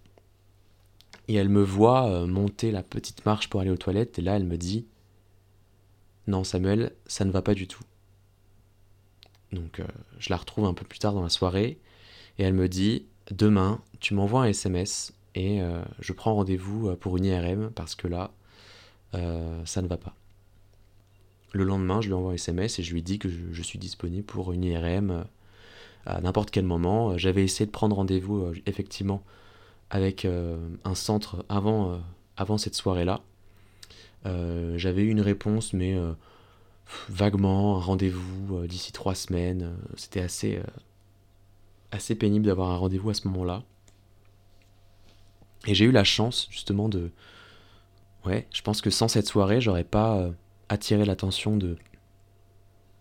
[1.28, 4.44] Et elle me voit monter la petite marche pour aller aux toilettes, et là, elle
[4.44, 4.86] me dit
[6.26, 7.82] Non, Samuel, ça ne va pas du tout.
[9.52, 9.86] Donc, euh,
[10.18, 11.78] je la retrouve un peu plus tard dans la soirée,
[12.38, 16.96] Et elle me dit Demain, tu m'envoies un SMS et euh, je prends rendez-vous euh,
[16.96, 18.30] pour une IRM parce que là,
[19.64, 20.14] ça ne va pas.
[21.52, 24.24] Le lendemain, je lui envoie un SMS et je lui dis que je, suis disponible
[24.24, 25.26] pour une IRM
[26.06, 27.18] à n'importe quel moment.
[27.18, 29.22] J'avais essayé de prendre rendez-vous effectivement
[29.90, 32.00] avec un centre avant,
[32.38, 33.20] avant cette soirée-là.
[34.26, 36.12] Euh, J'avais eu une réponse, mais euh,
[37.08, 39.62] vaguement, un rendez-vous euh, d'ici trois semaines.
[39.62, 40.60] Euh, C'était assez,
[41.90, 43.62] assez pénible d'avoir un rendez-vous à ce moment-là.
[45.66, 47.10] Et j'ai eu la chance justement de...
[48.24, 50.30] Ouais, je pense que sans cette soirée, j'aurais pas
[50.68, 51.76] attiré l'attention de,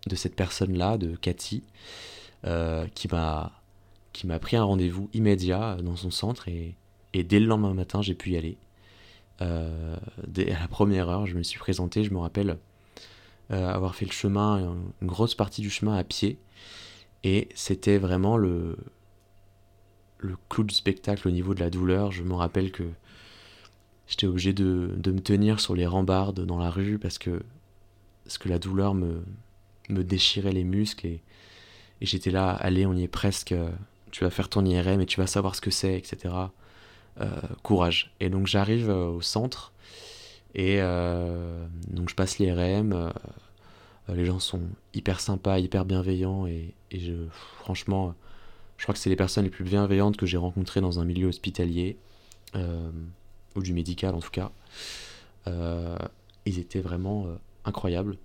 [0.08, 1.62] de cette personne-là, de Cathy,
[2.94, 3.52] qui m'a
[4.12, 6.74] qui pris un rendez-vous immédiat dans son centre et,
[7.14, 8.56] et dès le lendemain matin, j'ai pu y aller.
[9.42, 9.96] Euh,
[10.38, 12.58] à la première heure, je me suis présenté, je me rappelle
[13.50, 16.38] euh, avoir fait le chemin, une grosse partie du chemin à pied,
[17.24, 18.76] et c'était vraiment le,
[20.18, 22.12] le clou du spectacle au niveau de la douleur.
[22.12, 22.84] Je me rappelle que
[24.06, 27.42] j'étais obligé de, me tenir sur les rambardes dans la rue parce que,
[28.24, 29.22] parce que la douleur me,
[29.88, 31.22] me déchirait les muscles et,
[32.00, 33.70] et j'étais là, allez, on y est presque, euh,
[34.10, 36.34] tu vas faire ton IRM et tu vas savoir ce que c'est, etc.
[37.20, 37.28] Euh,
[37.62, 38.14] courage.
[38.20, 39.74] Et donc j'arrive euh, au centre
[40.54, 42.94] et euh, donc je passe l'IRM.
[42.94, 43.10] euh,
[44.08, 44.62] les gens sont
[44.94, 47.12] hyper sympas, hyper bienveillants et, je,
[47.58, 48.14] franchement,
[48.78, 51.28] je crois que c'est les personnes les plus bienveillantes que j'ai rencontrées dans un milieu
[51.28, 51.98] hospitalier
[52.54, 54.50] ou du médical en tout cas.
[55.46, 57.26] Ils étaient vraiment
[57.66, 58.16] incroyables.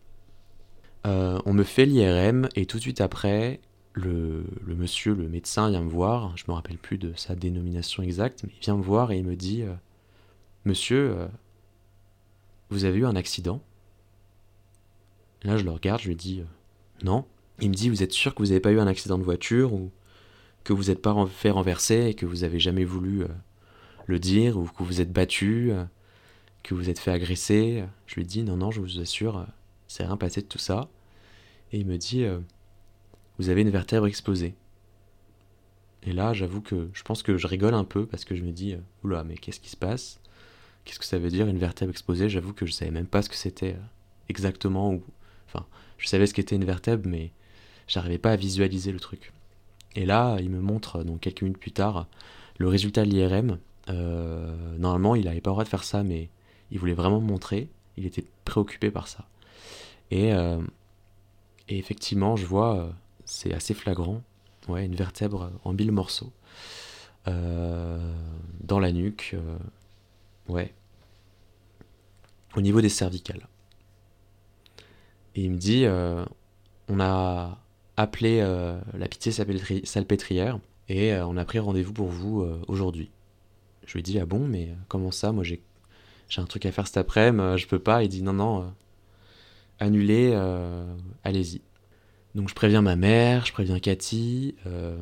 [1.03, 3.59] On me fait l'IRM et tout de suite après,
[3.97, 6.35] le, monsieur, le médecin vient me voir.
[6.37, 9.25] Je me rappelle plus de sa dénomination exacte, mais il vient me voir et il
[9.25, 9.73] me dit euh,
[10.65, 11.27] Monsieur, euh,
[12.69, 13.61] vous avez eu un accident?
[15.43, 16.45] Là, je le regarde, je lui dis euh,
[17.03, 17.25] Non.
[17.59, 19.73] Il me dit Vous êtes sûr que vous n'avez pas eu un accident de voiture
[19.73, 19.91] ou
[20.63, 23.23] que vous n'êtes pas fait renverser et que vous avez jamais voulu
[24.05, 25.71] le dire ou que vous êtes battu,
[26.61, 27.85] que vous êtes fait agresser?
[28.05, 29.47] Je lui dis Non, non, je vous assure,
[29.87, 30.89] c'est rien passé de tout ça.
[31.71, 32.25] Et il me dit
[33.39, 34.55] Vous avez une vertèbre explosée.
[36.03, 38.51] Et là, j'avoue que je pense que je rigole un peu parce que je me
[38.51, 40.19] dis euh, Oula, mais qu'est-ce qui se passe?
[40.85, 43.29] Qu'est-ce que ça veut dire une vertèbre explosée J'avoue que je savais même pas ce
[43.29, 43.85] que c'était euh,
[44.29, 44.93] exactement.
[44.93, 45.03] Ou...
[45.47, 45.65] Enfin,
[45.97, 47.31] je savais ce qu'était une vertèbre, mais
[47.87, 49.33] j'arrivais pas à visualiser le truc.
[49.95, 52.07] Et là, il me montre, euh, donc quelques minutes plus tard,
[52.57, 53.57] le résultat de l'IRM.
[54.77, 56.29] Normalement, il n'avait pas le droit de faire ça, mais
[56.71, 57.69] il voulait vraiment me montrer.
[57.97, 59.27] Il était préoccupé par ça.
[60.11, 60.29] Et,
[61.69, 62.93] et effectivement, je vois,
[63.27, 64.23] c'est assez flagrant,
[64.69, 66.31] ouais, une vertèbre en mille morceaux
[67.27, 67.99] euh,
[68.61, 69.57] dans la nuque, euh,
[70.47, 70.73] ouais,
[72.55, 73.47] au niveau des cervicales.
[75.35, 76.25] Et il me dit, euh,
[76.87, 77.59] on a
[77.97, 83.11] appelé la pitié salpêtri- salpêtrière et on a pris rendez-vous pour vous aujourd'hui.
[83.85, 85.31] Je lui dis, ah bon, mais comment ça?
[85.31, 85.61] Moi j'ai
[86.29, 88.03] j'ai un truc à faire cet après-midi, je peux pas.
[88.03, 88.73] Il dit, non, non,
[89.79, 90.33] annulez,
[91.23, 91.61] allez-y.
[92.35, 94.55] Donc je préviens ma mère, je préviens Cathy.
[94.65, 95.01] euh,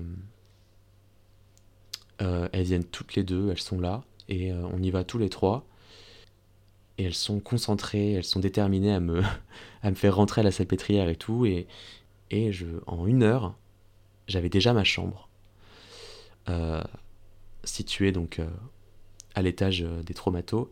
[2.21, 4.03] euh, elles viennent toutes les deux, elles sont là.
[4.29, 5.65] Et euh, on y va tous les trois.
[6.97, 9.21] Et elles sont concentrées, elles sont déterminées à me,
[9.95, 11.45] faire rentrer à la salpêtrière et tout.
[11.45, 11.67] Et,
[12.31, 13.55] et je, en une heure,
[14.27, 15.29] j'avais déjà ma chambre.
[17.63, 18.39] située donc
[19.33, 20.69] à l'étage des traumatos.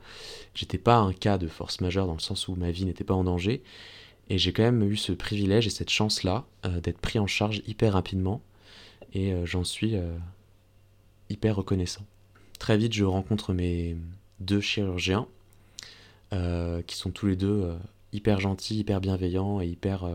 [0.56, 3.14] J'étais pas un cas de force majeure dans le sens où ma vie n'était pas
[3.16, 3.64] en danger.
[4.30, 7.62] Et j'ai quand même eu ce privilège et cette chance-là euh, d'être pris en charge
[7.68, 8.42] hyper rapidement.
[9.14, 10.18] Et euh, j'en suis euh,
[11.30, 12.06] hyper reconnaissant.
[12.60, 13.98] Très vite, je rencontre mes
[14.40, 15.28] deux chirurgiens
[16.88, 17.72] qui sont tous les deux
[18.12, 20.10] hyper gentils, hyper bienveillants et hyper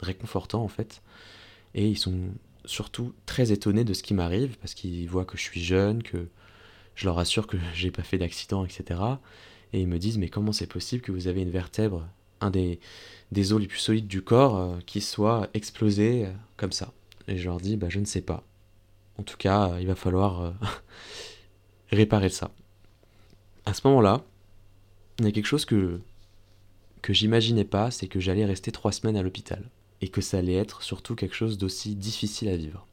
[0.00, 1.02] réconfortants en fait.
[1.74, 2.18] Et ils sont
[2.64, 6.26] surtout très étonnés de ce qui m'arrive parce qu'ils voient que je suis jeune, que
[6.96, 9.00] je leur assure que j'ai pas fait d'accident, etc.
[9.72, 12.08] Et ils me disent mais comment c'est possible que vous avez une vertèbre,
[12.42, 12.80] un des,
[13.30, 16.92] des os les plus solides du corps, euh, qui soit explosé euh, comme ça
[17.28, 18.44] Et je leur dis bah je ne sais pas.
[19.18, 20.54] En tout cas, euh, il va falloir
[21.90, 22.50] réparer ça.
[23.64, 24.24] À ce moment-là,
[25.18, 26.00] il y a quelque chose que,
[27.00, 29.68] que j'imaginais pas, c'est que j'allais rester trois semaines à l'hôpital.
[30.00, 32.86] Et que ça allait être surtout quelque chose d'aussi difficile à vivre.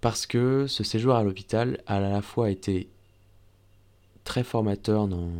[0.00, 2.88] Parce que ce séjour à l'hôpital a à la fois été
[4.22, 5.30] très formateur dans,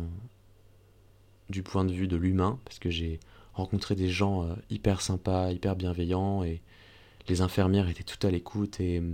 [1.49, 3.19] du point de vue de l'humain, parce que j'ai
[3.59, 6.61] rencontré des gens euh, hyper sympas, hyper bienveillants, et
[7.27, 9.13] les infirmières étaient tout à l'écoute, et euh,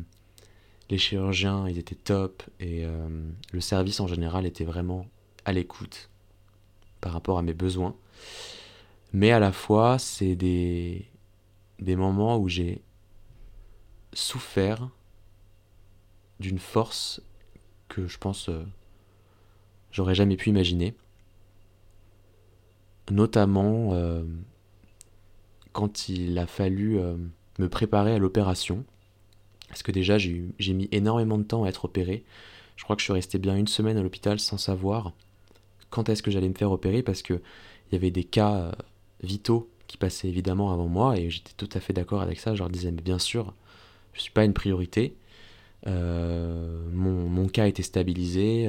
[0.89, 3.07] les chirurgiens, ils étaient top, et euh,
[3.51, 5.07] le service en général était vraiment
[5.43, 6.09] à l'écoute
[7.01, 7.95] par rapport à mes besoins.
[9.13, 11.05] Mais à la fois, c'est des,
[11.79, 12.81] des moments où j'ai
[14.13, 14.89] souffert
[16.39, 17.21] d'une force
[17.87, 18.63] que je pense euh,
[19.91, 20.95] j'aurais jamais pu imaginer.
[23.11, 24.23] Notamment euh,
[25.73, 27.15] quand il a fallu euh,
[27.59, 28.83] me préparer à l'opération.
[29.67, 32.23] Parce que déjà j'ai mis énormément de temps à être opéré.
[32.75, 35.13] Je crois que je suis resté bien une semaine à l'hôpital sans savoir
[35.89, 38.71] quand est-ce que j'allais me faire opérer parce que il y avait des cas euh,
[39.21, 42.55] vitaux qui passaient évidemment avant moi et j'étais tout à fait d'accord avec ça.
[42.55, 43.53] Je leur disais mais bien sûr,
[44.13, 45.15] je suis pas une priorité.
[45.85, 48.67] Mon, cas était stabilisé,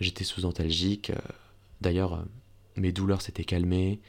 [0.00, 1.12] j'étais sous antalgique.
[1.80, 2.24] D'ailleurs,
[2.76, 4.00] mes douleurs s'étaient calmées,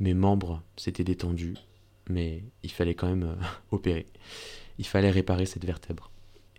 [0.00, 1.54] mes membres s'étaient détendus,
[2.08, 4.06] mais il fallait quand même euh, opérer.
[4.78, 6.10] Il fallait réparer cette vertèbre.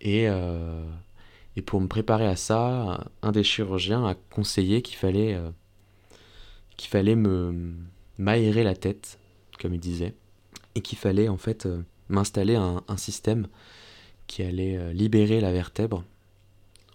[0.01, 0.83] Et, euh,
[1.55, 5.51] et pour me préparer à ça, un des chirurgiens a conseillé qu'il fallait, euh,
[6.77, 7.75] qu'il fallait me
[8.17, 9.19] m'aérer la tête,
[9.59, 10.13] comme il disait,
[10.75, 11.67] et qu'il fallait en fait
[12.07, 13.47] m'installer un, système
[14.25, 16.05] qui allait libérer la vertèbre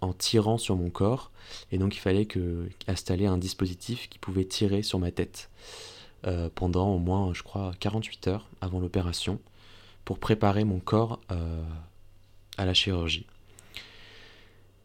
[0.01, 1.31] en tirant sur mon corps,
[1.71, 5.49] et donc il fallait que installer un dispositif qui pouvait tirer sur ma tête
[6.27, 9.39] euh, pendant au moins, je crois, 48 heures avant l'opération,
[10.05, 11.63] pour préparer mon corps euh,
[12.57, 13.25] à la chirurgie.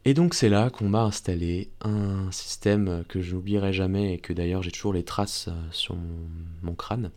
[0.06, 4.32] Et donc c'est là qu'on m'a installé un système que je n'oublierai jamais et que
[4.32, 5.96] d'ailleurs j'ai toujours les traces euh, sur
[6.62, 7.10] mon, crâne.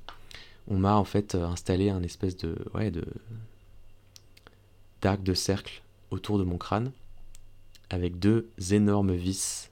[0.68, 2.92] On m'a en fait installé un espèce de ouais
[5.02, 5.82] d'arc de cercle
[6.12, 6.92] autour de mon crâne
[7.90, 9.70] avec deux énormes vis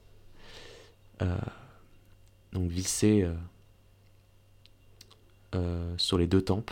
[1.22, 1.36] euh,
[2.52, 3.34] donc vissées euh,
[5.54, 6.70] euh, sur les deux tempes.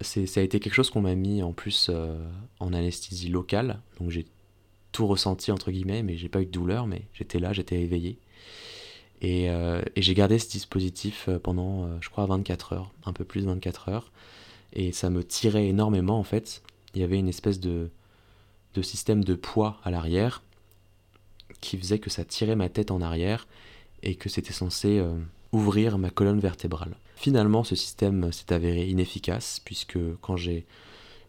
[0.00, 2.16] Ça a été quelque chose qu'on m'a mis en plus euh,
[2.58, 4.26] en anesthésie locale, donc j'ai
[4.90, 8.18] tout ressenti entre guillemets, mais j'ai pas eu de douleur, mais j'étais là, j'étais éveillé.
[9.22, 9.48] Et,
[9.96, 14.10] j'ai gardé ce dispositif pendant, je crois, 24 heures, un peu plus de 24 heures.
[14.72, 16.62] Et ça me tirait énormément en fait.
[16.94, 17.88] Il y avait une espèce de
[18.82, 20.42] système de poids à l'arrière
[21.60, 23.46] qui faisait que ça tirait ma tête en arrière
[24.02, 25.14] et que c'était censé euh,
[25.52, 26.96] ouvrir ma colonne vertébrale.
[27.16, 30.66] Finalement, ce système s'est avéré inefficace puisque quand j'ai,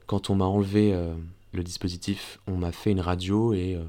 [0.08, 1.14] quand on m'a enlevé euh,
[1.52, 3.84] le dispositif, on m'a fait une radio et, euh,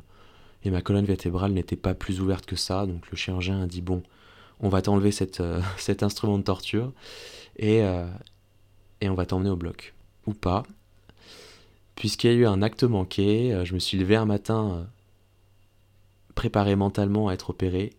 [0.64, 2.87] et ma colonne vertébrale n'était pas plus ouverte que ça.
[2.87, 4.03] Donc le chirurgien a dit bon,
[4.61, 5.42] on va t'enlever cette,
[5.79, 6.92] cet instrument de torture
[7.57, 7.81] et,
[9.01, 9.94] et on va t'emmener au bloc.
[10.27, 10.64] Ou pas.
[11.94, 14.87] Puisqu'il y a eu un acte manqué, je me suis levé un matin
[16.35, 17.92] préparé mentalement à être opéré,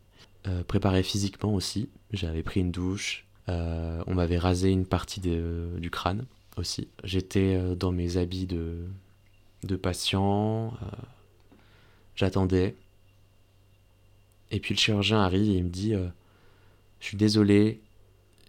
[0.48, 1.90] euh, préparé physiquement aussi.
[2.12, 6.26] J'avais pris une douche, euh, on m'avait rasé une partie de- du crâne
[6.58, 6.88] aussi.
[7.04, 8.88] J'étais euh, dans mes habits de,
[9.64, 10.74] de patient,
[12.16, 12.76] j'attendais.
[14.52, 15.94] Et puis le chirurgien arrive et il me dit
[17.00, 17.82] Je suis désolé,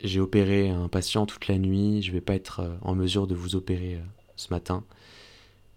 [0.05, 3.57] j'ai opéré un patient toute la nuit, je vais pas être en mesure de vous
[3.57, 3.99] opérer
[4.37, 4.85] ce matin.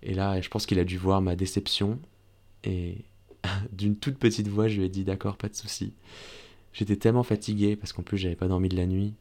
[0.03, 1.99] Et là, je pense qu'il a dû voir ma déception
[2.63, 2.97] et
[3.71, 5.93] d'une toute petite voix, je lui ai dit d'accord, pas de souci.
[6.73, 9.13] J'étais tellement fatigué parce qu'en plus j'avais pas dormi de la nuit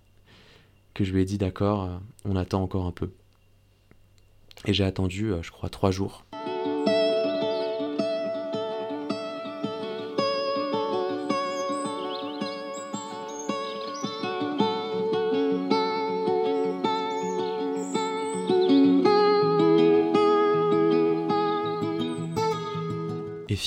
[0.95, 3.11] que je lui ai dit d'accord, euh, on attend encore un peu.
[4.65, 6.25] Et j'ai attendu, euh, je crois, trois jours.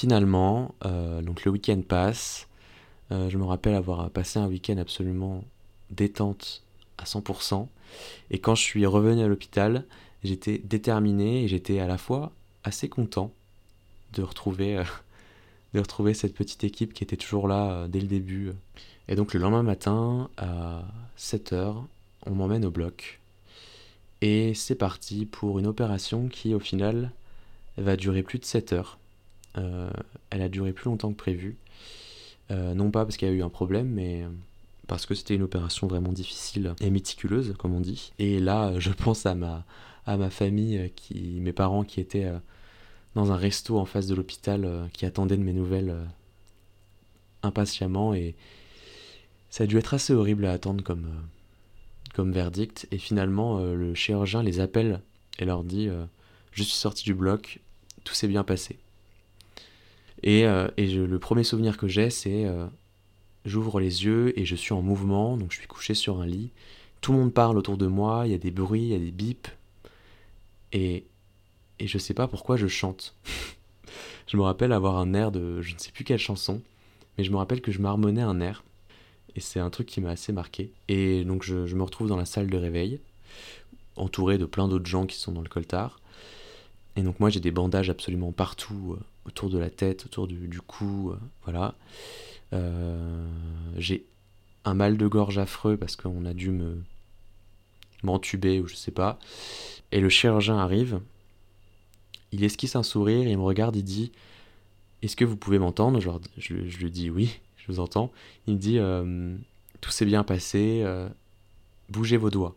[0.02, 2.48] Finalement, euh, donc le week-end passe.
[3.12, 5.44] Euh, je me rappelle avoir passé un week-end absolument
[5.92, 6.64] détente
[6.98, 7.68] à 100%.
[8.32, 9.86] Et quand je suis revenu à l'hôpital,
[10.24, 12.32] j'étais déterminé et j'étais à la fois
[12.64, 13.32] assez content
[14.14, 14.84] de retrouver, euh,
[15.76, 18.54] de retrouver cette petite équipe qui était toujours là dès le début.
[19.08, 20.82] Et donc le lendemain matin, à
[21.16, 21.76] 7h,
[22.26, 23.20] on m'emmène au bloc.
[24.22, 27.12] Et c'est parti pour une opération qui, au final,
[27.78, 28.98] va durer plus de 7 heures.
[29.58, 29.90] Euh,
[30.30, 31.58] elle a duré plus longtemps que prévu.
[32.52, 34.26] Euh, non pas parce qu'il y a eu un problème, mais
[34.88, 38.14] parce que c'était une opération vraiment difficile et méticuleuse, comme on dit.
[38.20, 42.32] Et là, je pense à ma, famille, euh, mes parents qui étaient
[43.16, 45.96] dans un resto en face de l'hôpital, qui attendaient de mes nouvelles
[47.44, 48.14] impatiemment.
[48.14, 48.36] Et
[49.50, 51.08] ça a dû être assez horrible à attendre comme,
[52.14, 52.88] comme verdict.
[52.92, 55.02] Et finalement, le chirurgien les appelle
[55.40, 55.90] et leur dit
[56.52, 57.60] Je suis sorti du bloc,
[58.04, 58.78] tout s'est bien passé.
[60.24, 62.68] Et, euh, le premier souvenir que j'ai, c'est euh,
[63.46, 66.52] j'ouvre les yeux et je suis en mouvement, donc je suis couché sur un lit.
[67.02, 69.00] Tout le monde parle autour de moi, il y a des bruits, il y a
[69.00, 69.50] des bips.
[70.74, 71.06] Et,
[71.80, 73.16] et je sais pas pourquoi je chante.
[74.28, 76.62] je me rappelle avoir un air de je ne sais plus quelle chanson,
[77.18, 78.64] mais je me rappelle que je marmonnais un air.
[79.36, 80.72] Et c'est un truc qui m'a assez marqué.
[80.88, 83.00] Et donc je, je me retrouve dans la salle de réveil,
[83.96, 86.00] entouré de plein d'autres gens qui sont dans le coltard.
[86.96, 90.62] Et donc moi j'ai des bandages absolument partout, euh, autour de la tête, autour du,
[90.62, 91.76] cou, euh, voilà.
[92.54, 93.28] Euh,
[93.78, 94.06] j'ai
[94.66, 96.82] un mal de gorge affreux parce qu'on a dû me
[98.04, 99.20] m'entuber ou je sais pas.
[99.92, 101.02] Et le chirurgien arrive,
[102.32, 104.12] il esquisse un sourire, il me regarde, il dit
[105.02, 106.00] Est-ce que vous pouvez m'entendre?
[106.00, 108.12] Je, je, lui dis oui, je vous entends.
[108.48, 109.36] Il me dit euh,
[109.82, 110.84] Tout s'est bien passé,
[111.90, 112.56] bougez vos doigts.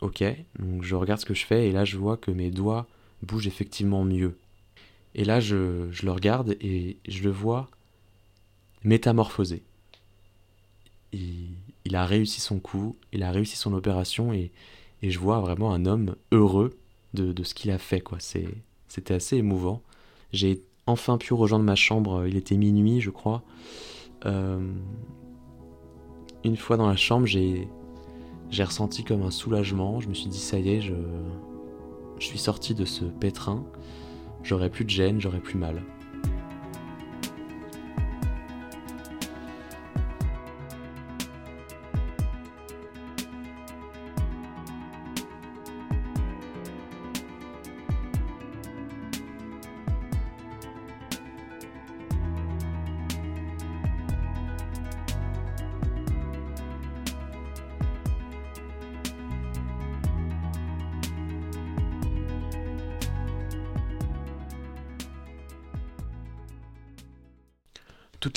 [0.00, 0.24] Ok,
[0.58, 2.86] donc je regarde ce que je fais et là je vois que mes doigts
[3.22, 4.38] bougent effectivement mieux.
[5.14, 7.68] Et là je, je le regarde et je le vois
[8.84, 9.62] métamorphosé.
[11.12, 11.48] Il,
[11.84, 14.52] il a réussi son coup, il a réussi son opération et,
[15.02, 16.76] et je vois vraiment un homme heureux
[17.14, 18.00] de, de ce qu'il a fait.
[18.00, 18.18] quoi.
[18.20, 19.82] C'était assez émouvant.
[20.32, 23.42] J'ai enfin pu rejoindre ma chambre, il était minuit je crois.
[24.26, 24.72] Euh,
[26.44, 27.68] une fois dans la chambre, j'ai
[28.64, 30.00] ressenti comme un soulagement.
[30.00, 30.94] Je me suis dit, ça y est, je,
[32.20, 33.64] je suis sorti de ce pétrin.
[34.44, 35.82] J'aurai plus de gêne, j'aurai plus mal.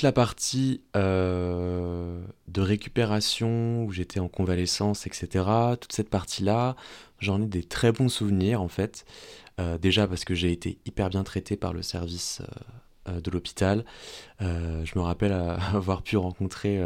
[0.04, 5.44] La partie euh, de récupération où j'étais en convalescence, etc.,
[5.80, 6.76] toute cette partie-là,
[7.18, 9.04] j'en ai des très bons souvenirs en fait.
[9.58, 12.42] Euh, déjà parce que j'ai été hyper bien traité par le service
[13.08, 13.84] euh, de l'hôpital.
[14.40, 15.32] Je me rappelle
[15.72, 16.78] avoir pu rencontrer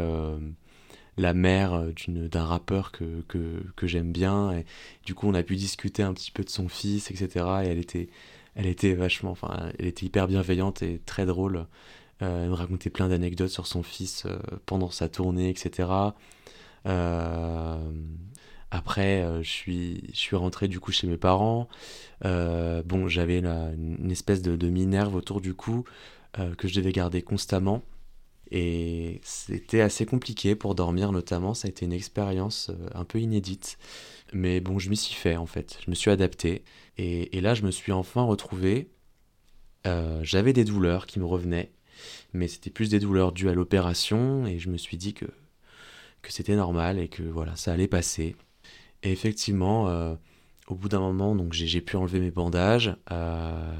[1.17, 4.51] la mère d'un rappeur que, que, que j'aime bien.
[4.51, 4.65] Et
[5.05, 7.45] du coup, on a pu discuter un petit peu de son fils, etc.
[7.63, 8.07] Et elle était,
[8.55, 11.65] elle était vachement, enfin, elle était hyper bienveillante et très drôle.
[12.21, 15.89] Euh, me racontait plein d'anecdotes sur son fils euh, pendant sa tournée, etc.
[16.85, 17.77] Euh,
[18.71, 21.69] après, euh, je suis, je suis rentré du coup chez mes parents.
[22.23, 25.85] Bon, j'avais une espèce de, de minerve autour du cou
[26.57, 27.81] que je devais garder constamment.
[28.51, 31.53] Et c'était assez compliqué pour dormir notamment.
[31.53, 33.77] Ça a été une expérience un peu inédite.
[34.33, 35.79] Mais bon, je m'y suis fait en fait.
[35.85, 36.63] Je me suis adapté.
[36.97, 38.89] Et, et là, je me suis enfin retrouvé.
[40.21, 41.71] J'avais des douleurs qui me revenaient
[42.33, 45.25] mais c'était plus des douleurs dues à l'opération et je me suis dit que,
[46.21, 48.35] que c'était normal et que voilà, ça allait passer.
[49.03, 50.15] Et effectivement, euh,
[50.67, 53.73] au bout d'un moment, donc j'ai pu enlever mes bandages euh,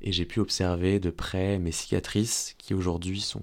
[0.00, 3.42] et j'ai pu observer de près mes cicatrices qui aujourd'hui sont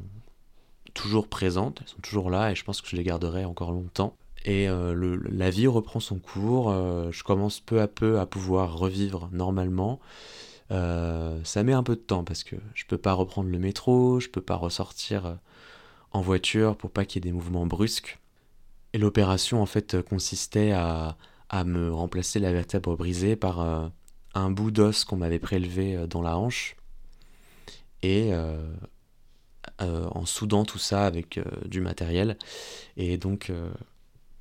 [0.93, 4.15] toujours présentes, elles sont toujours là et je pense que je les garderai encore longtemps.
[4.45, 9.29] Et euh, la vie reprend son cours, je commence peu à peu à pouvoir revivre
[9.31, 10.01] normalement.
[10.71, 14.19] Euh, ça met un peu de temps parce que je peux pas reprendre le métro,
[14.19, 15.33] je peux pas ressortir euh,
[16.11, 18.19] en voiture pour pas qu'il y ait des mouvements brusques.
[18.93, 21.17] Et l'opération en fait consistait à,
[21.65, 23.87] me remplacer la vertèbre brisée par euh,
[24.33, 26.75] un bout d'os qu'on m'avait prélevé dans la hanche
[28.01, 28.31] et
[29.79, 32.37] en soudant tout ça avec du matériel.
[32.97, 33.51] Et donc,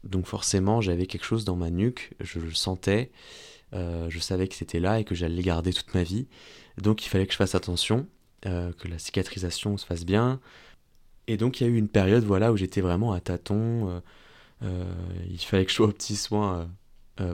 [0.05, 3.13] donc forcément j'avais quelque chose dans ma nuque, je le sentais.
[3.75, 6.27] Euh, je savais que c'était là et que j'allais garder toute ma vie.
[6.79, 8.07] Donc il fallait que je fasse attention,
[8.47, 10.41] euh, que la cicatrisation se fasse bien.
[11.27, 14.03] Et donc il y a eu une période voilà, où j'étais vraiment à tâtons.
[14.63, 14.95] euh,
[15.29, 16.71] il fallait que je sois aux petits soins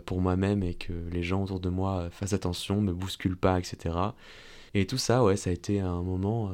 [0.06, 3.96] pour moi-même et que les gens autour de moi fassent attention, me bousculent pas, etc.
[4.74, 6.52] Et tout ça, ouais, ça a été un moment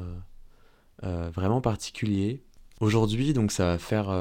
[1.01, 2.43] vraiment particulier.
[2.81, 4.13] Aujourd'hui, donc ça va faire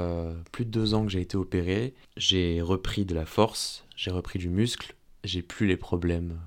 [0.53, 1.95] plus de deux ans que j'ai été opéré.
[2.17, 4.95] J'ai repris de la force, j'ai repris du muscle,
[5.25, 6.39] j'ai plus les problèmes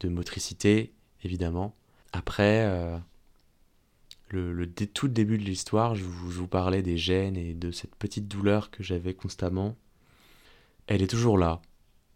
[0.00, 0.92] de motricité,
[1.22, 1.74] évidemment.
[2.12, 2.98] Après, euh,
[4.28, 7.94] le, tout début de l'histoire, je vous, je vous parlais des gènes et de cette
[7.94, 9.76] petite douleur que j'avais constamment.
[10.86, 11.62] Elle est toujours là.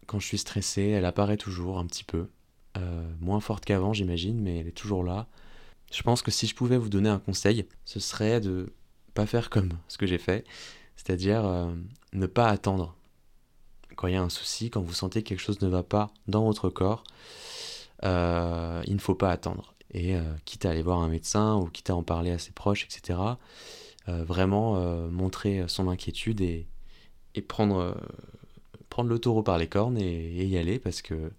[0.05, 2.27] Quand je suis stressé, elle apparaît toujours un petit peu.
[2.77, 5.27] Euh, moins forte qu'avant, j'imagine, mais elle est toujours là.
[5.91, 8.73] Je pense que si je pouvais vous donner un conseil, ce serait de
[9.13, 10.45] pas faire comme ce que j'ai fait,
[10.95, 11.73] c'est-à-dire euh,
[12.13, 12.95] ne pas attendre
[13.99, 16.09] quand il y a un souci, quand vous sentez que quelque chose ne va pas
[16.29, 17.03] dans votre corps,
[18.05, 19.73] euh, il ne faut pas attendre.
[19.91, 22.51] Et euh, quitte à aller voir un médecin ou quitte à en parler à ses
[22.51, 23.19] proches, etc.,
[24.07, 24.79] euh, vraiment
[25.09, 26.65] montrer son inquiétude et,
[27.45, 27.97] prendre,
[29.03, 31.33] le taureau par les cornes et, et y aller parce que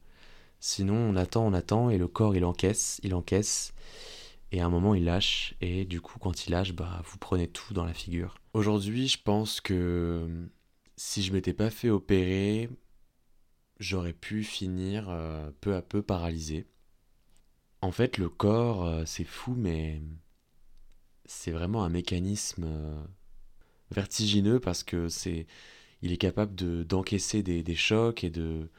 [0.60, 3.72] sinon on attend, on attend et le corps il encaisse, il encaisse
[4.52, 7.48] et à un moment il lâche et du coup quand il lâche, bah, vous prenez
[7.48, 8.34] tout dans la figure.
[8.52, 10.26] Aujourd'hui je pense que
[11.00, 12.68] si je m'étais pas fait opérer,
[13.78, 16.66] j'aurais pu finir euh, peu à peu paralysé.
[17.80, 20.02] En fait, le corps, euh, c'est fou, mais
[21.24, 23.02] c'est vraiment un mécanisme euh,
[23.90, 25.46] vertigineux parce que c'est,
[26.02, 28.70] il est capable de d'encaisser des, chocs et de,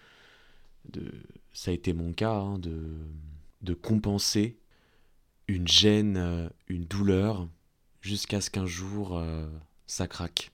[0.89, 1.11] de,
[1.53, 4.59] ça a été mon cas, hein, de, compenser
[5.47, 7.49] une gêne, une douleur,
[8.01, 9.19] jusqu'à ce qu'un jour
[9.87, 10.51] ça craque,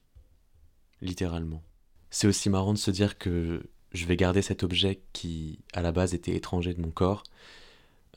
[1.02, 1.64] littéralement.
[2.10, 5.92] C'est aussi marrant de se dire que je vais garder cet objet qui, à la
[5.92, 7.24] base, était étranger de mon corps,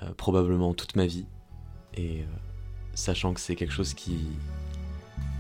[0.03, 1.27] euh, probablement toute ma vie,
[1.95, 2.25] et euh,
[2.95, 4.19] sachant que c'est quelque chose qui,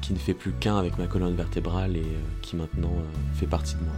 [0.03, 2.95] qui ne fait plus qu'un avec ma colonne vertébrale et euh, qui maintenant
[3.35, 3.95] fait partie de moi.